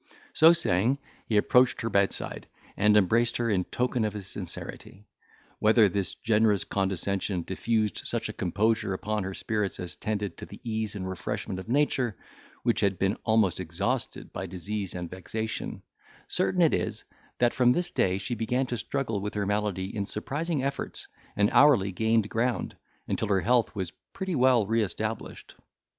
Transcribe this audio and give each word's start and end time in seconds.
So 0.33 0.51
saying, 0.51 0.97
he 1.27 1.37
approached 1.37 1.81
her 1.81 1.89
bedside, 1.91 2.47
and 2.75 2.97
embraced 2.97 3.37
her 3.37 3.51
in 3.51 3.65
token 3.65 4.03
of 4.03 4.13
his 4.13 4.25
sincerity. 4.25 5.05
Whether 5.59 5.87
this 5.89 6.15
generous 6.15 6.63
condescension 6.63 7.43
diffused 7.43 7.99
such 8.07 8.27
a 8.27 8.33
composure 8.33 8.95
upon 8.95 9.23
her 9.25 9.35
spirits 9.35 9.79
as 9.79 9.95
tended 9.95 10.37
to 10.37 10.47
the 10.47 10.59
ease 10.63 10.95
and 10.95 11.07
refreshment 11.07 11.59
of 11.59 11.69
nature, 11.69 12.17
which 12.63 12.79
had 12.79 12.97
been 12.97 13.15
almost 13.25 13.59
exhausted 13.59 14.33
by 14.33 14.47
disease 14.47 14.95
and 14.95 15.07
vexation, 15.07 15.83
certain 16.27 16.63
it 16.63 16.73
is, 16.73 17.03
that 17.37 17.53
from 17.53 17.71
this 17.71 17.91
day 17.91 18.17
she 18.17 18.33
began 18.33 18.65
to 18.65 18.77
struggle 18.79 19.21
with 19.21 19.35
her 19.35 19.45
malady 19.45 19.95
in 19.95 20.07
surprising 20.07 20.63
efforts, 20.63 21.07
and 21.35 21.51
hourly 21.51 21.91
gained 21.91 22.27
ground, 22.27 22.75
until 23.07 23.27
her 23.27 23.41
health 23.41 23.75
was 23.75 23.91
pretty 24.15 24.33
well 24.33 24.65
re 24.65 24.81
established. 24.81 25.53